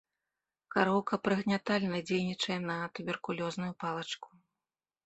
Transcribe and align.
Кароўка 0.75 1.19
прыгнятальна 1.25 2.01
дзейнічае 2.09 2.59
на 2.69 2.79
туберкулёзную 2.97 3.73
палачку. 3.87 4.29